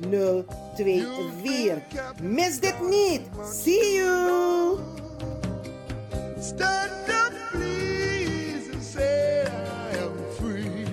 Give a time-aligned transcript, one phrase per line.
[0.00, 0.44] 0
[0.76, 1.06] 2
[1.42, 1.82] 4.
[2.22, 3.20] Mis dit niet!
[3.52, 4.78] See you!
[6.40, 10.84] Stand up, please, and say I am free.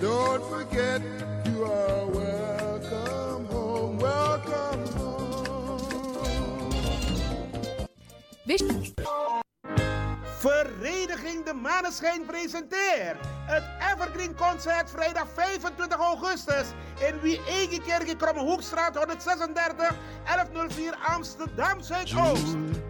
[0.00, 1.00] Don't forget
[1.44, 5.04] you are welcome home, welcome home.
[10.44, 13.16] Vereniging De Maneschijn presenteert
[13.46, 13.62] het
[13.92, 16.66] Evergreen Concert vrijdag 25 augustus
[17.08, 17.40] in Wie
[17.86, 22.83] Kerk in Krommehoekstraat 136 1104 Amsterdam Zuidoost.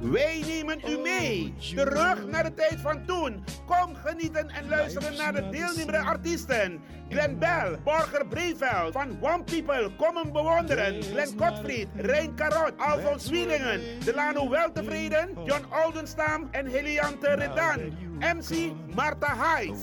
[0.00, 3.44] Wij nemen u mee, terug naar de tijd van toen.
[3.66, 6.80] Kom genieten en luisteren naar de deelnemende artiesten.
[7.08, 11.02] Glenn Bell, Borger Breveld, van One People, kom hem bewonderen.
[11.02, 18.09] Glenn Gottfried, Rein Karot, Alfons Wielingen, Delano Weltevreden, John Oldenstam en Heliante Redan.
[18.20, 19.74] MC Marta Hyde.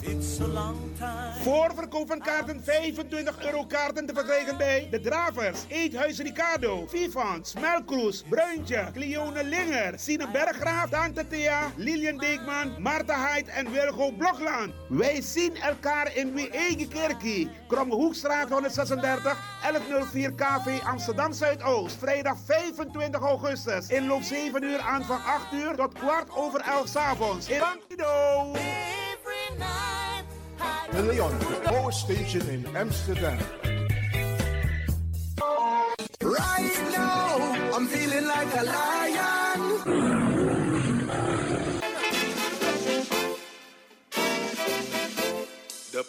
[1.41, 8.23] Voorverkoop van kaarten 25 euro kaarten te verkrijgen bij De Dravers, Eethuis Ricardo, Vivant, Smelkroes,
[8.29, 14.73] Bruintje, Cleone Linger, Sine Berggraaf, Tante Thea, Lilian Deekman, Marta Hyde en Wilgo Blokland.
[14.89, 21.97] Wij zien elkaar in Wie Eigen Kerkie, Kromme Hoekstraat 136, 1104 KV Amsterdam Zuidoost.
[21.99, 23.87] Vrijdag 25 augustus.
[23.87, 27.49] Inloop 7 uur aan van 8 uur tot kwart over 11 s'avonds.
[27.49, 27.61] In
[27.97, 28.53] Bankido.
[30.91, 33.37] De Leon, the power station in Amsterdam.
[36.21, 38.86] Right now, I'm feeling like a lion.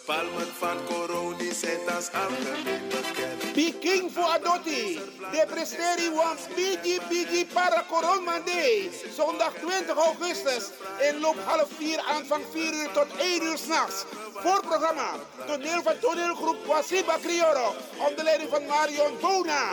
[0.08, 3.52] Palmen van Coroni zijn als algemeen bekend.
[3.52, 5.00] Peking voor Adotti.
[5.32, 8.90] De presteri wants Bigi Bigi para Corona Day.
[9.16, 10.64] Zondag 20 augustus.
[11.08, 14.04] Inloop half 4 aanvang 4 uur tot 1 uur s'nachts.
[14.34, 15.10] Voorprogramma.
[15.46, 17.74] Toneel van toneelgroep Wasiba Crioro.
[18.08, 19.64] Onder leiding van Marion Bona.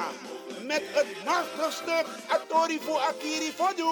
[0.61, 3.91] Met het machtige stuk Atori voor Akiri Fodu.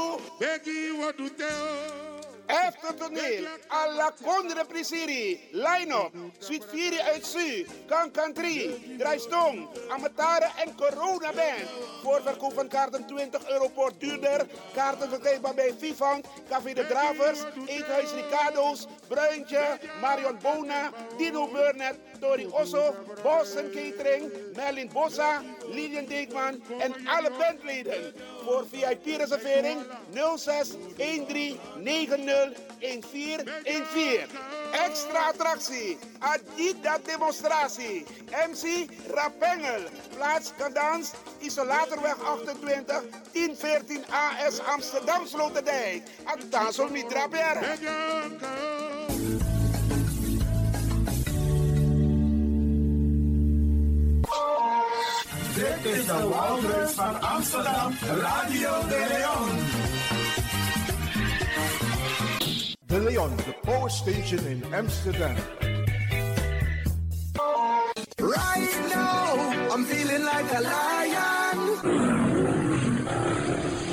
[2.47, 10.51] Do Efter toneel, alla Condre Prisiri, Line-up, Suite 4 uit Su, Kankan 3, Draaistong, Amatare
[10.57, 11.69] en Corona Band.
[12.01, 14.47] Voorverkoop van kaarten 20 euro per duurder.
[14.73, 22.47] Kaarten verkrijgbaar bij Vivant, Café de Dravers, Eethuis Ricardo's, Bruintje, Marion Bona, Dino Burnett, Tori
[22.51, 28.13] Osso, Boston Catering, Merlin Bossa, Lilian Deekman en alle bandleden.
[28.45, 29.81] Voor VIP-reservering
[30.38, 34.28] 06 13 90 1414.
[34.72, 38.06] Extra attractie, Adidas demonstratie.
[38.50, 39.84] MC Rapengel,
[40.16, 43.03] plaats Kadans, Isolatorweg 28,
[43.34, 46.03] 1014 AS Amsterdam Sloterdijk.
[46.23, 47.78] Addansel mi draper.
[55.83, 59.49] Dit is de Wouders van Amsterdam, Radio de Leon.
[62.85, 65.35] De Leon, the power station in Amsterdam.
[68.16, 71.59] Right now, I'm feeling like a lion.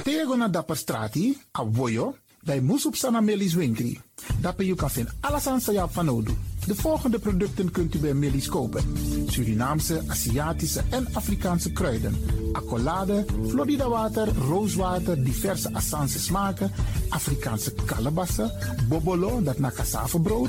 [0.03, 4.01] Tego na dapper strati, a voyo, dai musup sana melis winkri.
[4.41, 6.37] Dapper you kan vinden alles aan sa van nodu.
[6.67, 8.83] De volgende producten kunt u bij Millie's kopen.
[9.27, 12.17] Surinaamse, Aziatische en Afrikaanse kruiden.
[12.53, 16.71] Accolade, Florida water, rooswater, diverse Assange smaken.
[17.09, 18.53] Afrikaanse kalebassen,
[18.89, 20.49] bobolo, dat na cassavebrood.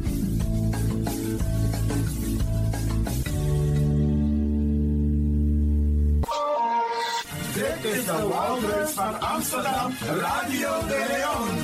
[8.05, 11.59] De Wouders van Amsterdam, Radio de Leon.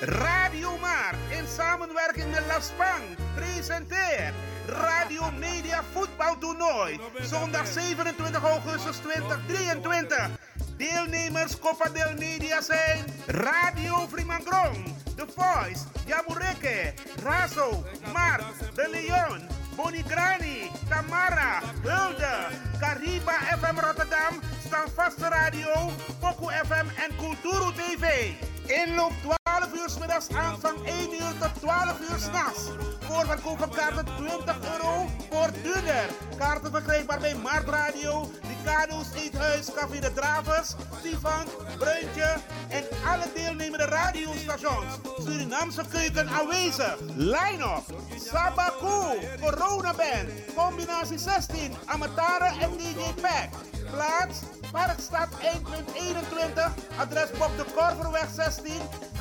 [0.00, 3.02] Radio Maar in samenwerking met La Spang
[3.34, 4.34] presenteert
[4.66, 7.00] Radio Media Voetbaltoernooi.
[7.20, 10.28] Zondag 27 augustus 2023.
[10.76, 18.42] Deelnemers Copa del Media zijn Radio Frimangrong, The Voice, Jamureke, Razo, Mark,
[18.74, 25.72] De Leon, Bonigrani, Tamara, Hulde, Cariba FM Rotterdam, Standvaste Radio,
[26.20, 28.36] Poku FM en Kulturu TV.
[28.68, 32.62] Inloop 12 uur 's middags aanvang 1 uur tot 12 uur s'nachts.
[33.00, 36.08] Voorverkoop van kaarten 20 euro voor duurder.
[36.36, 41.44] Kaarten verkrijgbaar bij Markt Radio, Ricardo's Eethuis, Café de Dravers, Stefan,
[41.78, 42.36] Bruintje
[42.68, 44.98] en alle deelnemende radiostations.
[45.18, 46.96] Surinaamse keuken aanwezig.
[47.16, 47.84] Line-up,
[48.16, 53.48] Sabaku, Corona Band, combinatie 16, Amatare en DJ Pack.
[53.90, 54.38] Plaats,
[54.72, 58.72] Parkstad 1.21, adres Bob de Korverweg 16,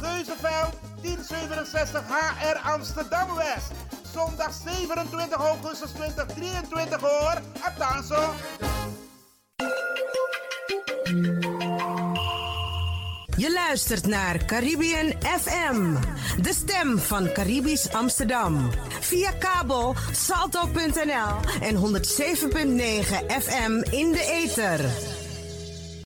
[0.01, 3.71] Geuzenveld 1067 HR Amsterdam West.
[4.13, 7.41] Zondag 27 augustus 2023 hoor.
[7.61, 8.33] Atanso.
[13.37, 15.95] Je luistert naar Caribbean FM,
[16.41, 18.69] de stem van Caribisch Amsterdam.
[18.99, 21.81] Via kabel salto.nl en 107.9
[23.27, 24.89] FM in de ether.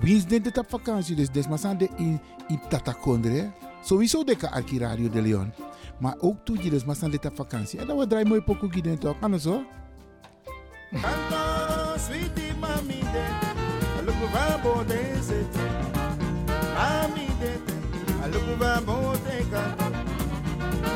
[0.00, 1.16] Wie is dit vakantie?
[1.16, 3.50] Dus des maar zijn de in in Tatakondre.
[3.82, 5.52] Sowieso de arki Radio de Leon.
[5.98, 6.56] Maar ook toe
[6.96, 7.78] zijn dit op vakantie.
[7.78, 9.20] En dan we draaien mooi pokoe gids toch?
[9.20, 9.62] Het zo?
[10.90, 13.28] Mami de.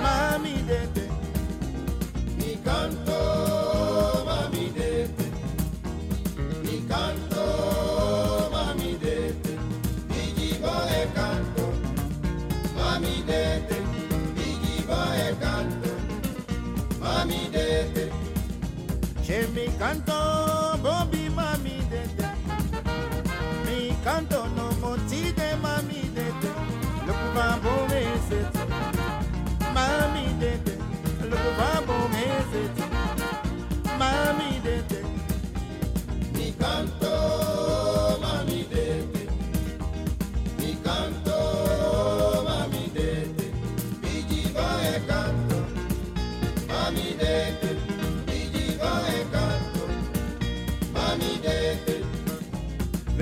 [0.03, 1.07] Mami de,
[2.37, 2.59] mi
[19.79, 22.27] canto, Bobby mami dede.
[23.65, 26.51] Mi canto no moti de mami dede.
[27.07, 28.55] Look babo meset.
[29.75, 30.77] Mami dede.
[31.31, 32.77] Look babo meset.
[33.99, 35.01] Mami dede.
[36.35, 36.94] Mi canto,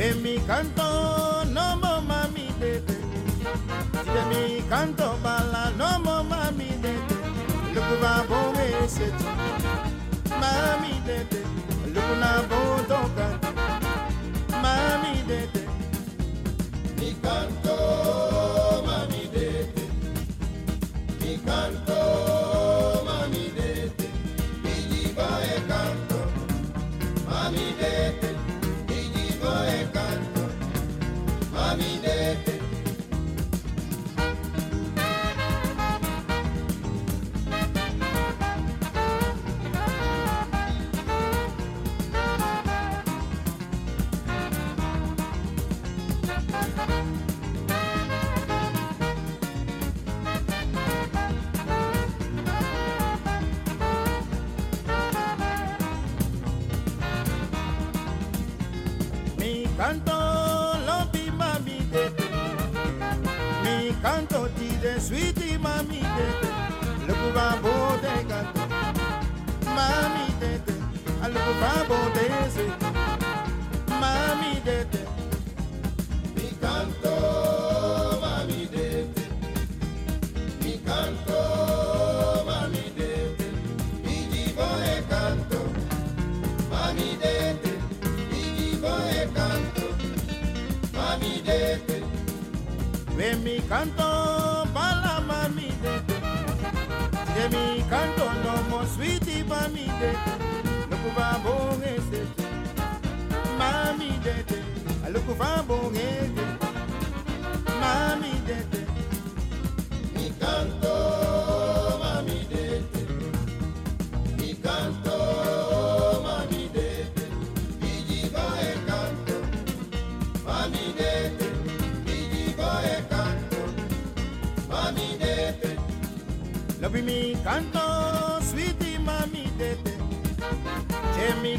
[0.02, 2.72] de mi canto, no mo mami de
[4.14, 7.16] de mi canto bala, no mo mami de de
[7.74, 8.66] look va bo me
[10.42, 11.40] mami de de
[11.94, 13.28] look na bo toca
[14.64, 15.62] mami de de
[16.98, 17.76] mi canto
[18.88, 19.84] mami de de
[21.20, 21.81] mi canto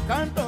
[0.06, 0.43] canto.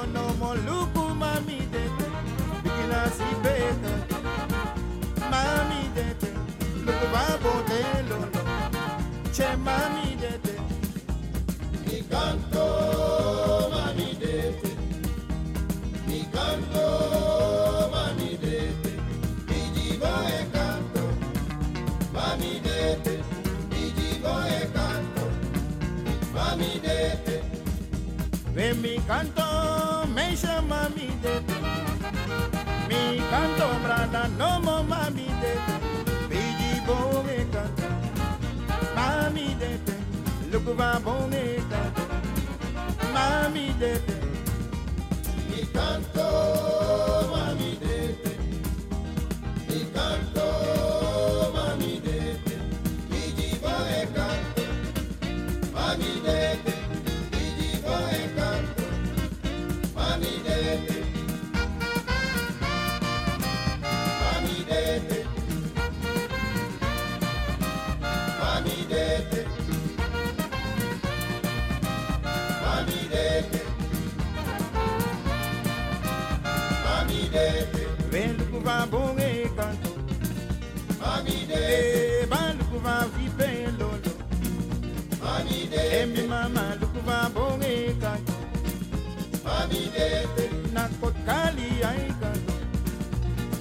[91.00, 92.09] Pokali ay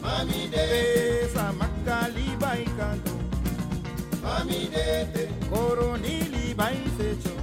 [0.02, 0.66] Mami de
[1.34, 2.64] sa makali bay
[4.24, 7.36] Mami de te Koronili baisecho.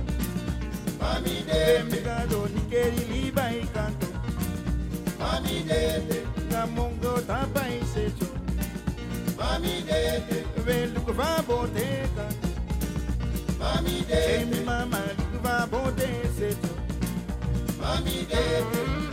[1.00, 3.68] Mami de te Mikado nikeri li bay
[5.20, 6.18] Mami de te
[6.50, 7.80] Gamongo tabay
[9.38, 12.08] Mami de te Veluko va bote
[13.60, 16.08] Mami de te Mami mama luko va bote
[16.38, 16.72] secho
[17.80, 19.11] Mami de te mm-hmm.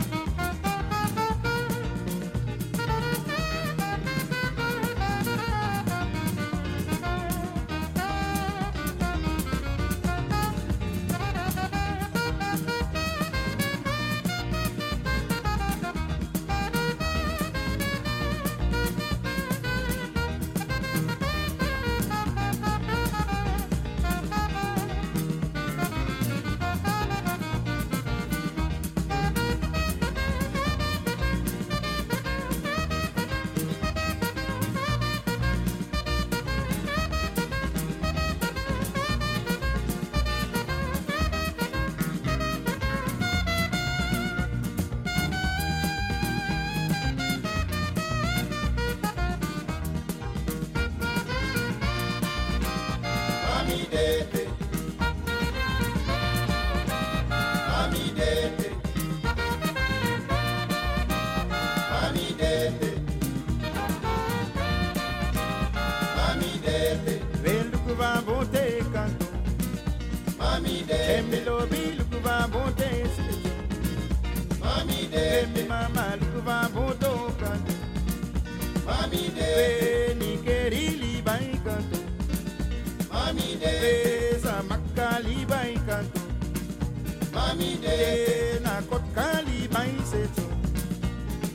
[87.60, 90.44] Mamide na kot kali bai seto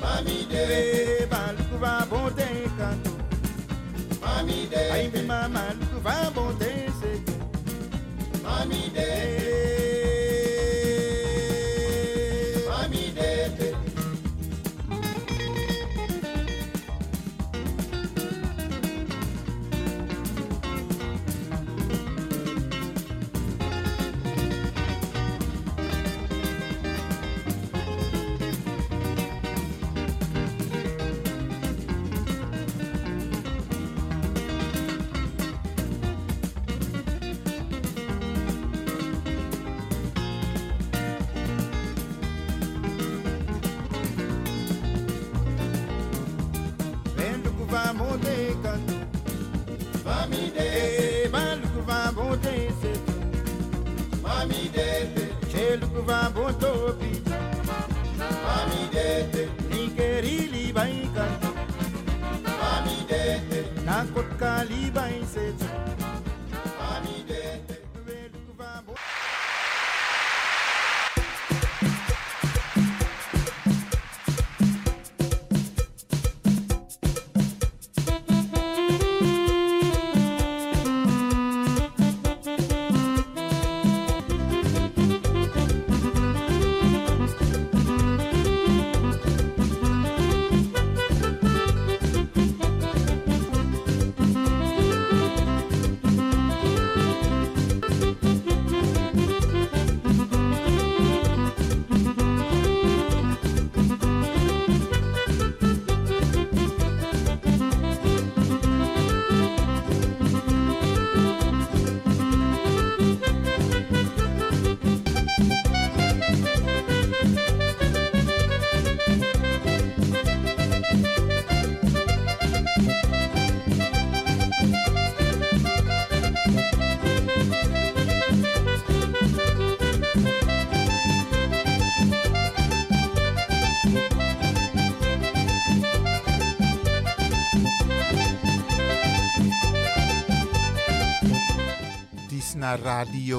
[0.02, 0.64] Mamide
[1.32, 2.46] maluku va bonte
[2.78, 3.12] kanto.
[4.22, 6.70] Mamide ai me mama luku va bonte
[7.00, 7.34] seto
[8.46, 9.65] Mamide eh,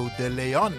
[0.07, 0.75] Radio de Leon.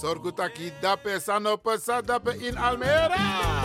[0.00, 3.63] Sorgutaki dape sanope sadape in Almere.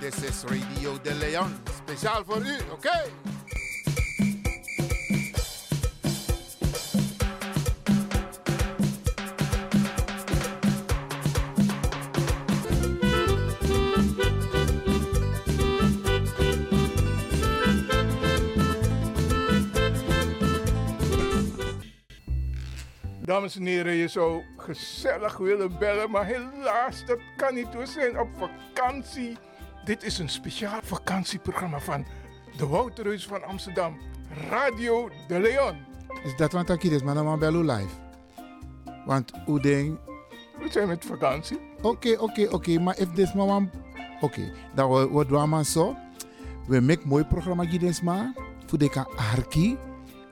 [0.00, 1.54] This is Radio de Leon.
[1.84, 3.02] Speciaal voor u, oké.
[23.20, 27.74] Dames en heren, je zou gezellig willen bellen, maar helaas, dat kan niet.
[27.74, 29.36] We zijn op vakantie.
[29.84, 32.04] Dit is een speciaal vakantieprogramma van
[32.56, 33.96] de Wouterhuis van Amsterdam,
[34.50, 35.76] Radio de Leon.
[36.24, 37.94] Is dat wat ik is, maar dan bel live.
[39.06, 39.98] Want hoe ding.
[40.58, 41.58] We zijn met vakantie.
[41.82, 43.70] Oké, oké, oké, maar if this wan-
[44.20, 45.96] Oké, dan we we maar zo.
[46.66, 48.32] We maken mooi programma gids maar.
[48.66, 49.76] Voor de kan arki.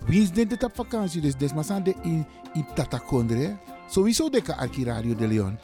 [0.06, 1.20] Wie is dit op vakantie?
[1.20, 3.56] Dus des maar zijn de in in Tatakondre.
[3.88, 5.58] Sowieso de kan arki Radio de Leon.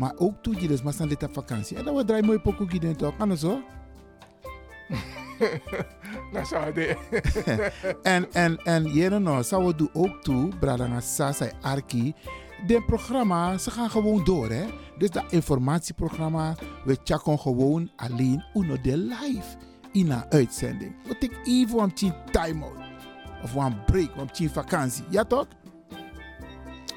[0.00, 1.76] Maar ook toe gids maar zijn dit op vakantie.
[1.76, 3.14] En dan we draaien mooi pokoe gids toch?
[3.18, 3.60] Anders zo.
[6.32, 6.96] Nou, zou de.
[8.02, 12.14] en, en, en jere nou, zou we doen ook toe, Bradanga Sasa Arki.
[12.66, 14.66] De programma, ze gaan gewoon door, hè.
[14.98, 19.56] Dus dat informatieprogramma, we checken gewoon alleen uno de live
[19.92, 20.94] in een uitzending.
[21.06, 22.78] We take even een time-out.
[23.42, 25.04] Of een break, een vakantie.
[25.08, 25.46] Ja toch?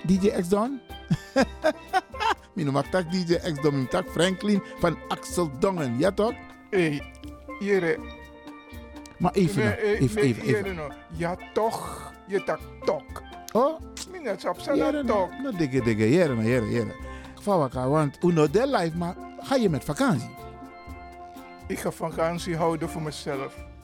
[0.06, 0.80] DJ X Don?
[2.54, 5.98] Noem tak DJ X Don, mijn tak Franklin van Axel Dongen.
[5.98, 6.34] Ja toch?
[6.70, 7.00] Hé,
[7.60, 8.00] hier.
[9.18, 10.63] Maar even, Nee, eh, even, even, even.
[10.63, 10.92] hier nou.
[11.12, 12.12] Ja, toch.
[12.28, 13.22] Je tak tok.
[13.52, 13.74] Oh?
[13.74, 13.82] Op
[14.24, 15.30] Jere, zijn tok.
[15.42, 16.96] nou dikke dikke, jere, nou, jere, jere.
[17.46, 20.30] Elkaar, want uno de life, maar ga je met vakantie?
[21.68, 23.56] Ik ga vakantie houden voor mezelf.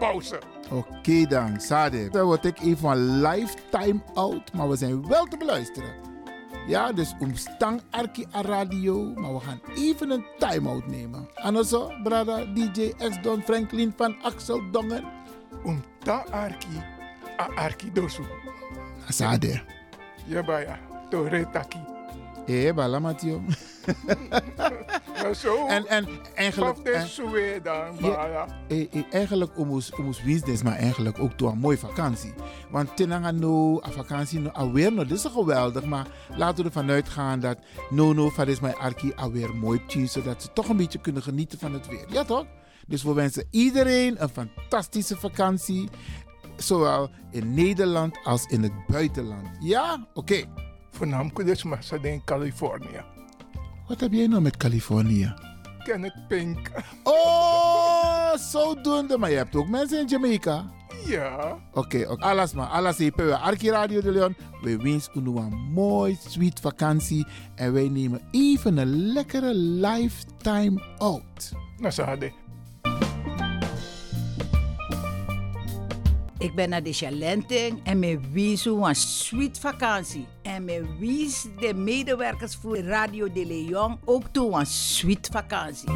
[0.00, 0.38] pauze.
[0.70, 2.08] Oké dan, Sade.
[2.08, 5.94] Dan word ik even van lifetime out, maar we zijn wel te beluisteren.
[6.66, 11.28] Ja, dus omstang Arki a radio, maar we gaan even een time-out nemen.
[11.34, 15.04] Anoso, brada, DJ X Don Franklin van Axel Dongen.
[15.64, 16.82] Om ta arki,
[17.40, 18.22] a arki dosu.
[19.08, 19.62] Sade.
[20.26, 20.78] Ja, baya.
[21.10, 21.99] To retaki.
[22.50, 23.42] Eh, bala Matio.
[25.22, 25.66] Maar zo.
[25.66, 26.78] En, en eigenlijk...
[26.78, 31.58] En- suwe dan, Ja, eh, eh, eigenlijk omus omus business, maar eigenlijk ook door een
[31.58, 32.34] mooie vakantie.
[32.70, 36.90] Want tenanga no, a vakantie no, alweer no, dit is geweldig, maar laten we ervan
[36.90, 37.58] uitgaan dat
[37.90, 41.22] no no, van is mijn arki alweer mooi tien, zodat ze toch een beetje kunnen
[41.22, 42.04] genieten van het weer.
[42.08, 42.46] Ja toch?
[42.86, 45.88] Dus we wensen iedereen een fantastische vakantie,
[46.56, 49.48] zowel in Nederland als in het buitenland.
[49.60, 50.06] Ja?
[50.14, 50.44] Oké.
[51.00, 53.00] Voornamelijk dus ze in Californië.
[53.88, 55.34] Wat heb jij nou met Californië?
[55.84, 56.70] Kenneth Pink.
[57.02, 59.18] Oh, zodoende.
[59.18, 60.70] Maar je hebt ook mensen in Jamaica.
[61.06, 61.58] Ja.
[61.72, 62.24] Oké, oké.
[62.24, 62.66] alles maar.
[62.66, 62.98] Alles
[63.40, 64.36] Arki Radio de Leon.
[64.62, 67.26] We wensen u een mooi, sweet vakantie.
[67.54, 71.52] En wij nemen even een lekkere lifetime out.
[71.78, 72.32] Nasade.
[76.40, 80.26] Ik ben naar de Chalenting en me wies een sweet vakantie.
[80.42, 85.88] En me wies de medewerkers voor Radio de Leon ook toe een sweet vakantie.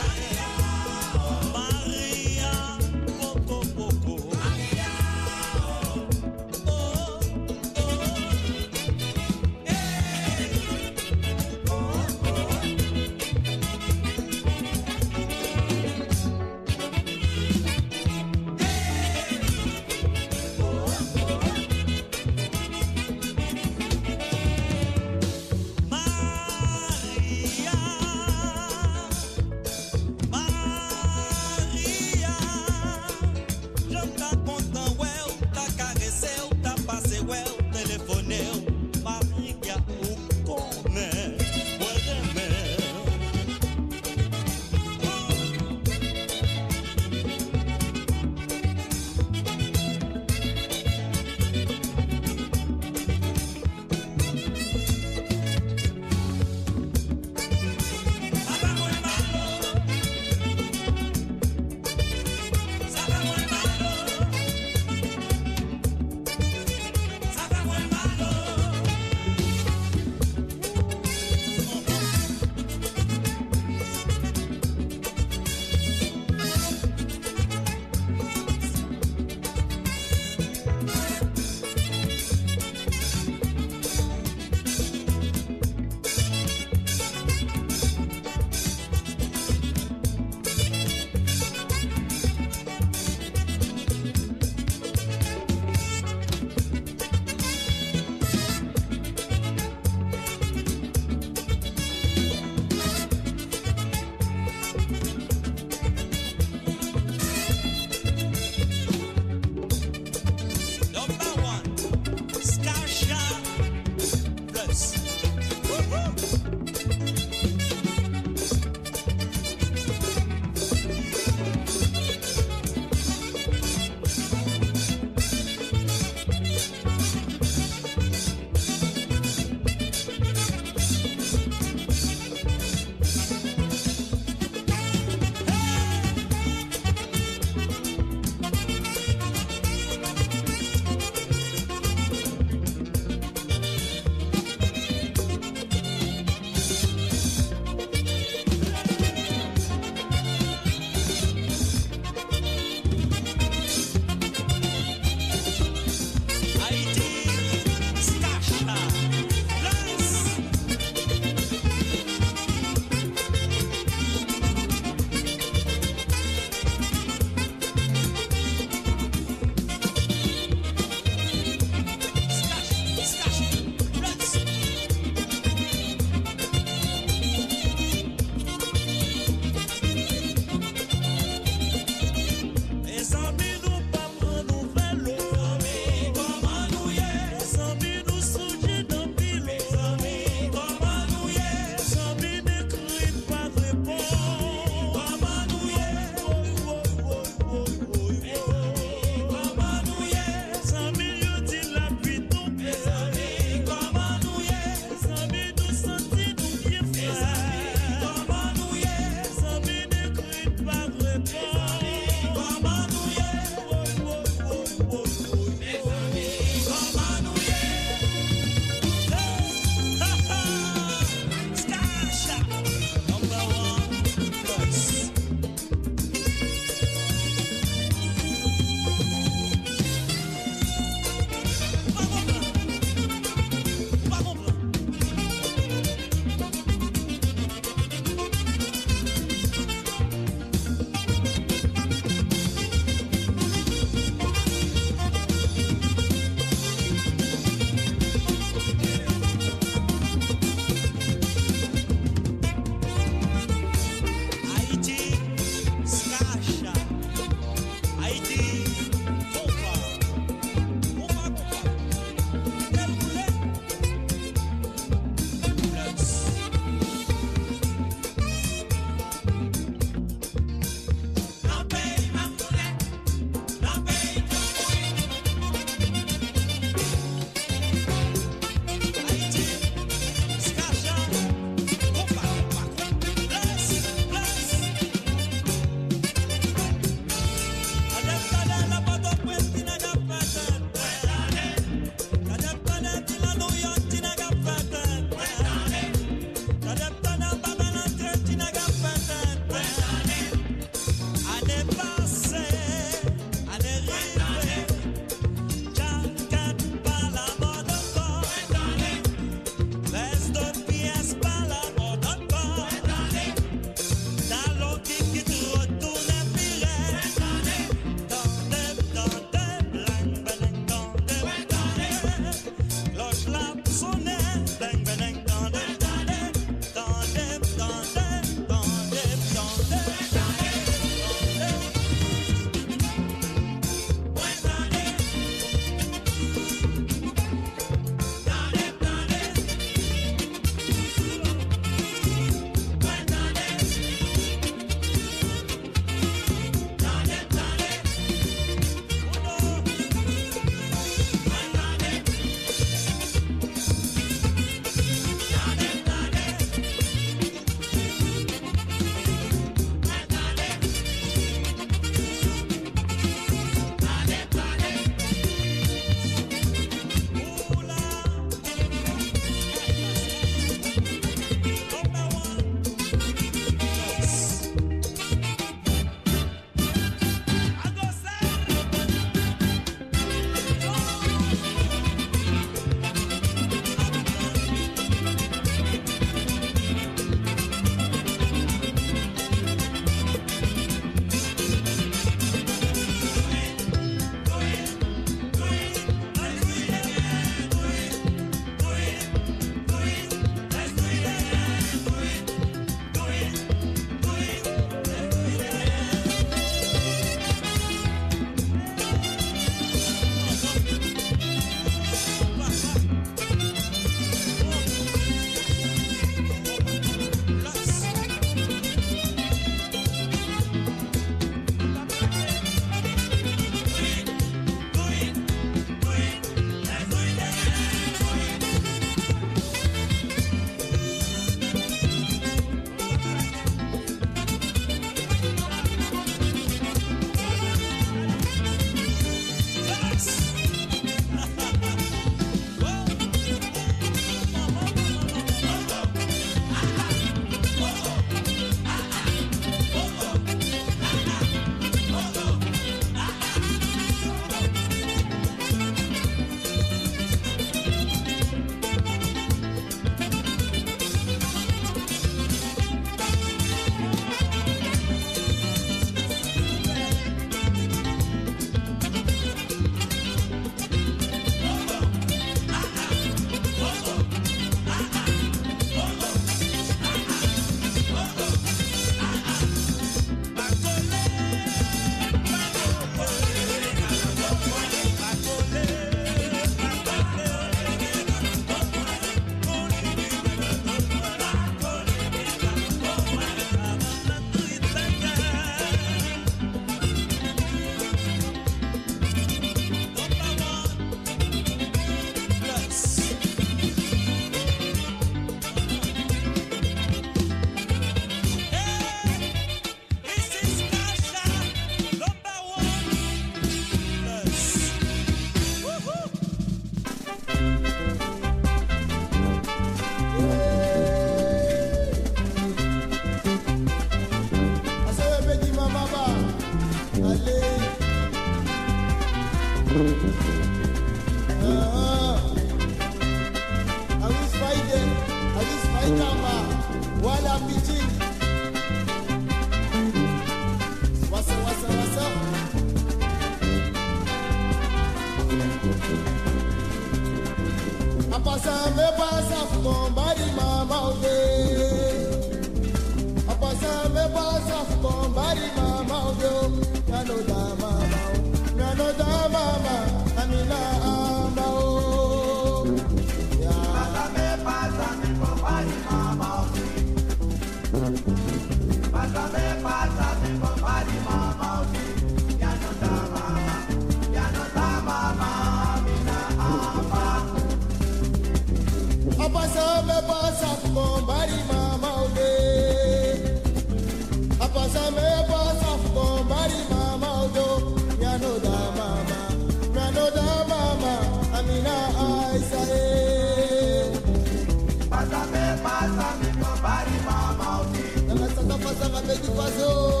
[599.41, 600.00] oiseaux.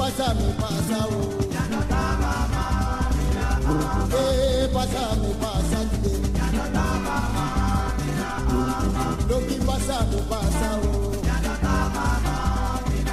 [0.00, 1.20] Pasa mi pásá o.
[1.54, 3.80] Yàtọ̀ tá a bá máa ń rìn àbá.
[5.42, 6.12] Pásá dìde.
[6.38, 8.64] Yàtọ̀ tá a bá máa ń rìn àbá.
[9.28, 9.56] Lómi
[10.30, 10.92] pásá o.
[11.28, 13.08] Yàtọ̀ tá a bá máa ń rìn.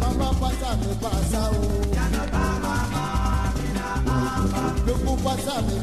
[0.02, 1.64] Mama pásàmì pásá o.
[1.98, 4.16] Yàtọ̀ tá a bá máa ń rìn àbá.
[4.86, 5.14] Lómi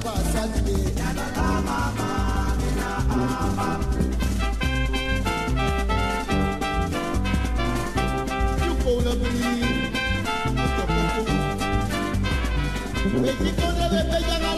[0.04, 0.76] pásá dìde.
[1.00, 2.13] Yàtọ̀ tá a bá máa.
[13.24, 14.53] México debe llegar.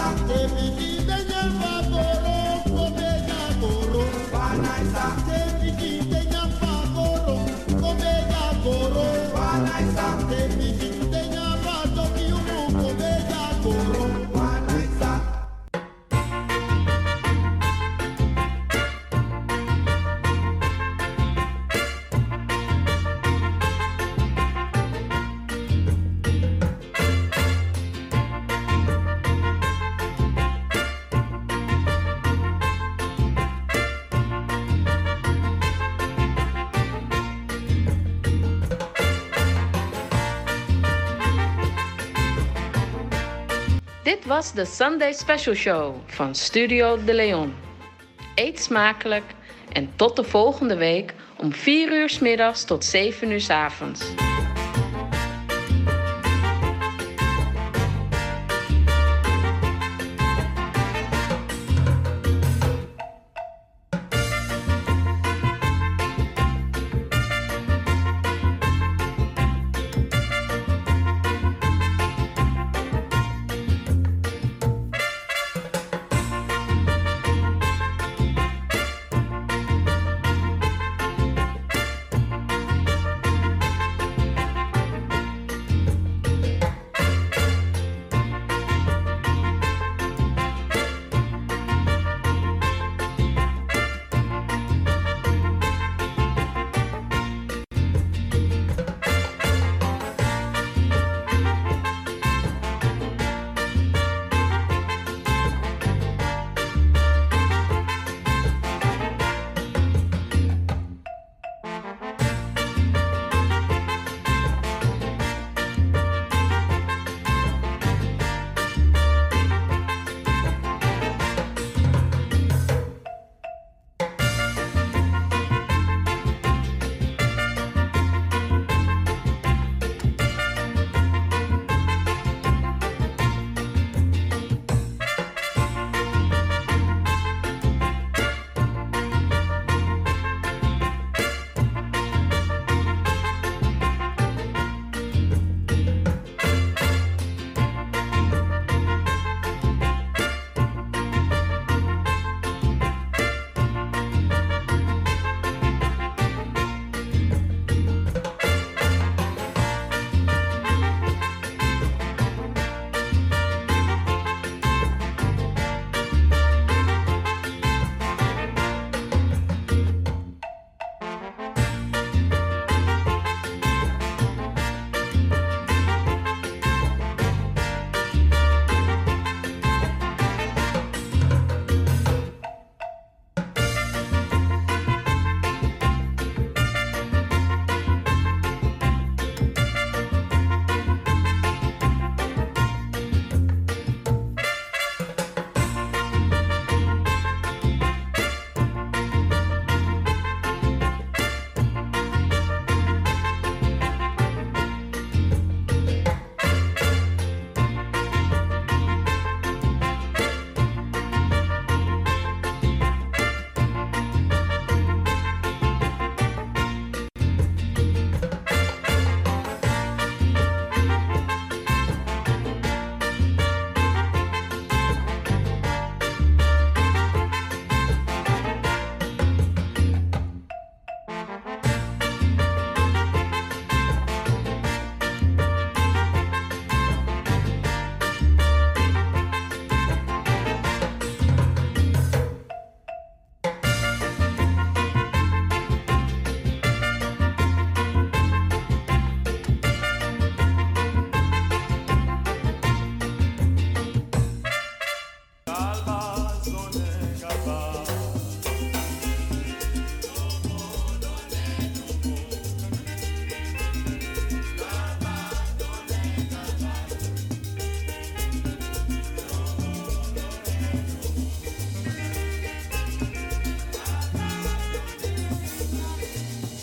[0.00, 0.97] Every day.
[44.58, 47.54] de Sunday Special Show van Studio De Leon.
[48.34, 49.24] Eet smakelijk
[49.72, 54.27] en tot de volgende week om 4 uur s middags tot 7 uur s avonds.